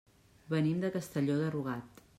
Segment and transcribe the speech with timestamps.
[0.53, 2.07] Venim de Castelló de Rugat.